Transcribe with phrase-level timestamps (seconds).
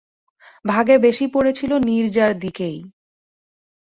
[0.65, 2.77] ভাগে বেশি পড়েছিল নীরজার দিকেই।